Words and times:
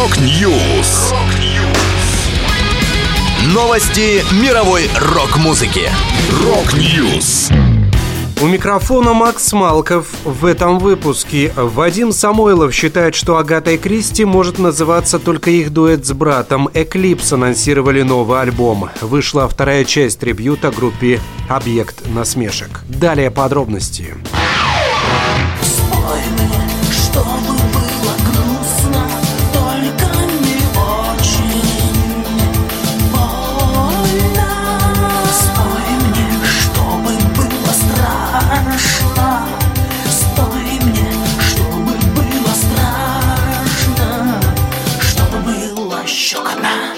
Rock 0.00 0.50
News. 0.50 1.12
Новости 3.52 4.24
мировой 4.42 4.88
рок-музыки. 4.98 5.90
Rock 6.42 6.90
News. 6.90 7.50
У 8.40 8.46
микрофона 8.46 9.12
Макс 9.12 9.52
Малков. 9.52 10.06
В 10.24 10.46
этом 10.46 10.78
выпуске 10.78 11.52
Вадим 11.54 12.12
Самойлов 12.12 12.72
считает, 12.72 13.14
что 13.14 13.36
Агатой 13.36 13.76
Кристи 13.76 14.24
может 14.24 14.58
называться 14.58 15.18
только 15.18 15.50
их 15.50 15.70
дуэт 15.70 16.06
с 16.06 16.12
братом. 16.12 16.70
Eclipse 16.72 17.34
анонсировали 17.34 18.00
новый 18.00 18.40
альбом. 18.40 18.88
Вышла 19.02 19.46
вторая 19.50 19.84
часть 19.84 20.18
трибьюта 20.18 20.70
группе 20.70 21.20
«Объект 21.46 22.08
насмешек». 22.08 22.80
Далее 22.88 23.30
подробности. 23.30 24.04
Подробности. 24.04 24.39
щекотно 46.10 46.89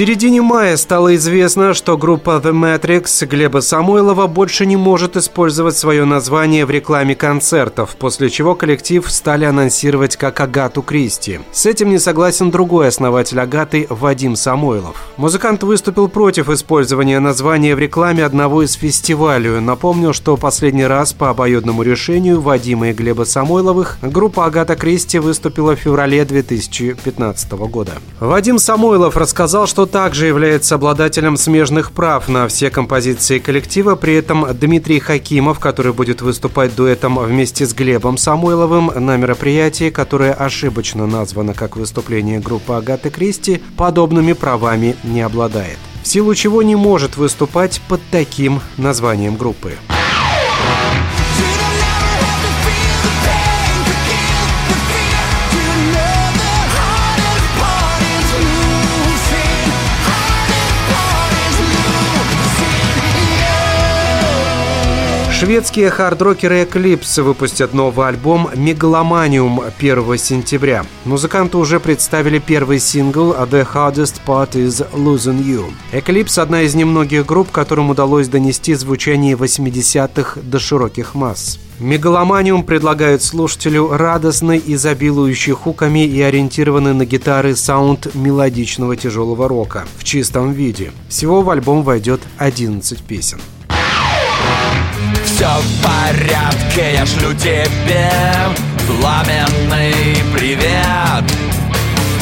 середине 0.00 0.40
мая 0.40 0.78
стало 0.78 1.14
известно, 1.16 1.74
что 1.74 1.98
группа 1.98 2.40
The 2.42 2.52
Matrix 2.52 3.26
Глеба 3.26 3.60
Самойлова 3.60 4.28
больше 4.28 4.64
не 4.64 4.78
может 4.78 5.14
использовать 5.18 5.76
свое 5.76 6.06
название 6.06 6.64
в 6.64 6.70
рекламе 6.70 7.14
концертов, 7.14 7.96
после 7.98 8.30
чего 8.30 8.54
коллектив 8.54 9.04
стали 9.10 9.44
анонсировать 9.44 10.16
как 10.16 10.40
Агату 10.40 10.80
Кристи. 10.80 11.40
С 11.52 11.66
этим 11.66 11.90
не 11.90 11.98
согласен 11.98 12.50
другой 12.50 12.88
основатель 12.88 13.38
Агаты 13.38 13.86
Вадим 13.90 14.36
Самойлов. 14.36 14.96
Музыкант 15.18 15.64
выступил 15.64 16.08
против 16.08 16.48
использования 16.48 17.20
названия 17.20 17.76
в 17.76 17.78
рекламе 17.78 18.24
одного 18.24 18.62
из 18.62 18.72
фестивалей. 18.72 19.60
Напомню, 19.60 20.14
что 20.14 20.38
последний 20.38 20.86
раз 20.86 21.12
по 21.12 21.28
обоюдному 21.28 21.82
решению 21.82 22.40
Вадима 22.40 22.88
и 22.88 22.92
Глеба 22.94 23.24
Самойловых 23.24 23.98
группа 24.00 24.46
Агата 24.46 24.76
Кристи 24.76 25.18
выступила 25.18 25.76
в 25.76 25.80
феврале 25.80 26.24
2015 26.24 27.52
года. 27.52 27.92
Вадим 28.18 28.58
Самойлов 28.58 29.18
рассказал, 29.18 29.66
что 29.66 29.89
также 29.90 30.26
является 30.26 30.76
обладателем 30.76 31.36
смежных 31.36 31.92
прав 31.92 32.28
на 32.28 32.48
все 32.48 32.70
композиции 32.70 33.38
коллектива. 33.38 33.96
При 33.96 34.14
этом 34.14 34.46
Дмитрий 34.54 35.00
Хакимов, 35.00 35.58
который 35.58 35.92
будет 35.92 36.22
выступать 36.22 36.74
дуэтом 36.74 37.18
вместе 37.18 37.66
с 37.66 37.74
Глебом 37.74 38.16
Самойловым 38.16 38.92
на 38.94 39.16
мероприятии, 39.16 39.90
которое 39.90 40.32
ошибочно 40.32 41.06
названо 41.06 41.52
как 41.54 41.76
выступление 41.76 42.40
группы 42.40 42.72
Агаты 42.72 43.10
Кристи, 43.10 43.60
подобными 43.76 44.32
правами 44.32 44.96
не 45.02 45.20
обладает. 45.20 45.78
В 46.02 46.06
силу 46.06 46.34
чего 46.34 46.62
не 46.62 46.76
может 46.76 47.16
выступать 47.16 47.80
под 47.88 48.00
таким 48.10 48.60
названием 48.78 49.36
группы. 49.36 49.74
Шведские 65.40 65.88
хардрокеры 65.88 66.64
Eclipse 66.64 67.22
выпустят 67.22 67.72
новый 67.72 68.06
альбом 68.08 68.50
«Megalomanium» 68.54 69.62
1 69.78 70.18
сентября. 70.18 70.84
Музыканты 71.06 71.56
уже 71.56 71.80
представили 71.80 72.38
первый 72.38 72.78
сингл 72.78 73.32
«The 73.32 73.66
Hardest 73.72 74.16
Part 74.26 74.50
Is 74.52 74.86
Losing 74.92 75.42
You». 75.42 75.72
Eclipse– 75.92 76.38
одна 76.42 76.60
из 76.60 76.74
немногих 76.74 77.24
групп, 77.24 77.50
которым 77.50 77.88
удалось 77.88 78.28
донести 78.28 78.74
звучание 78.74 79.34
80-х 79.34 80.40
до 80.42 80.58
широких 80.58 81.14
масс. 81.14 81.58
Megalomanium 81.78 82.62
предлагает 82.62 83.22
слушателю 83.22 83.96
радостный, 83.96 84.62
изобилующий 84.66 85.54
хуками 85.54 86.04
и 86.04 86.20
ориентированный 86.20 86.92
на 86.92 87.06
гитары 87.06 87.56
саунд 87.56 88.14
мелодичного 88.14 88.94
тяжелого 88.94 89.48
рока 89.48 89.86
в 89.96 90.04
чистом 90.04 90.52
виде. 90.52 90.92
Всего 91.08 91.40
в 91.40 91.48
альбом 91.48 91.82
войдет 91.82 92.20
11 92.36 93.02
песен 93.04 93.40
все 95.40 95.48
в 95.48 95.82
порядке, 95.82 96.92
я 96.92 97.06
шлю 97.06 97.32
тебе 97.32 98.10
пламенный 98.86 99.94
привет. 100.34 101.24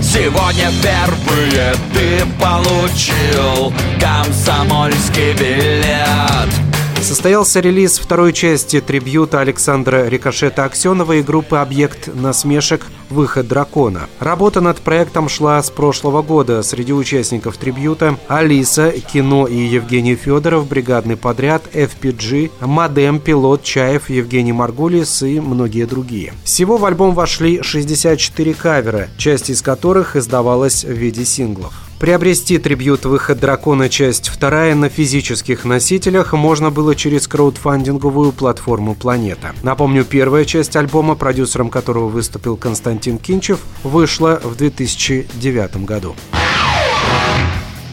Сегодня 0.00 0.70
впервые 0.70 1.74
ты 1.92 2.24
получил 2.40 3.70
комсомольский 4.00 5.34
билет 5.34 6.71
Состоялся 7.02 7.58
релиз 7.58 7.98
второй 7.98 8.32
части 8.32 8.80
трибьюта 8.80 9.40
Александра 9.40 10.06
Рикошета 10.06 10.64
Аксенова 10.64 11.14
и 11.14 11.22
группы 11.22 11.56
«Объект 11.56 12.08
насмешек. 12.14 12.86
Выход 13.10 13.48
дракона». 13.48 14.08
Работа 14.20 14.60
над 14.60 14.78
проектом 14.78 15.28
шла 15.28 15.60
с 15.60 15.68
прошлого 15.68 16.22
года. 16.22 16.62
Среди 16.62 16.92
участников 16.92 17.56
трибьюта 17.56 18.16
Алиса, 18.28 18.92
Кино 18.92 19.48
и 19.48 19.56
Евгений 19.56 20.14
Федоров, 20.14 20.68
бригадный 20.68 21.16
подряд, 21.16 21.64
FPG, 21.72 22.52
Модем, 22.60 23.18
Пилот, 23.18 23.64
Чаев, 23.64 24.08
Евгений 24.08 24.52
Маргулис 24.52 25.22
и 25.24 25.40
многие 25.40 25.86
другие. 25.86 26.32
Всего 26.44 26.76
в 26.76 26.84
альбом 26.84 27.14
вошли 27.14 27.62
64 27.62 28.54
кавера, 28.54 29.08
часть 29.18 29.50
из 29.50 29.60
которых 29.60 30.14
издавалась 30.14 30.84
в 30.84 30.92
виде 30.92 31.24
синглов. 31.24 31.74
Приобрести 32.02 32.58
трибют 32.58 33.04
«Выход 33.04 33.38
дракона. 33.38 33.88
Часть 33.88 34.28
вторая» 34.28 34.74
на 34.74 34.88
физических 34.88 35.64
носителях 35.64 36.32
можно 36.32 36.72
было 36.72 36.96
через 36.96 37.28
краудфандинговую 37.28 38.32
платформу 38.32 38.96
«Планета». 38.96 39.54
Напомню, 39.62 40.04
первая 40.04 40.44
часть 40.44 40.74
альбома, 40.74 41.14
продюсером 41.14 41.70
которого 41.70 42.08
выступил 42.08 42.56
Константин 42.56 43.18
Кинчев, 43.18 43.60
вышла 43.84 44.40
в 44.42 44.56
2009 44.56 45.76
году. 45.84 46.16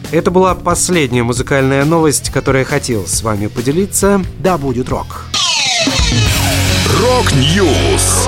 Это 0.09 0.31
была 0.31 0.55
последняя 0.55 1.21
музыкальная 1.21 1.85
новость, 1.85 2.31
которую 2.31 2.61
я 2.61 2.65
хотел 2.65 3.05
с 3.05 3.21
вами 3.21 3.45
поделиться. 3.45 4.25
Да 4.39 4.57
будет 4.57 4.89
рок! 4.89 5.25
Рок-Ньюс! 6.99 8.27